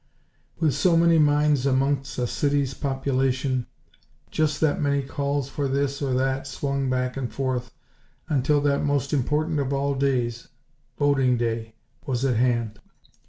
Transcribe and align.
With 0.59 0.73
so 0.73 0.97
many 0.97 1.19
minds 1.19 1.67
amongst 1.67 2.17
a 2.17 2.25
city's 2.25 2.73
population, 2.73 3.67
just 4.31 4.59
that 4.59 4.81
many 4.81 5.03
calls 5.03 5.47
for 5.47 5.67
this 5.67 6.01
or 6.01 6.15
that 6.15 6.47
swung 6.47 6.89
back 6.89 7.17
and 7.17 7.31
forth 7.31 7.71
until 8.27 8.59
that 8.61 8.83
most 8.83 9.13
important 9.13 9.59
of 9.59 9.71
all 9.71 9.93
days, 9.93 10.47
voting 10.97 11.37
day, 11.37 11.75
was 12.07 12.25
at 12.25 12.37
hand. 12.37 12.79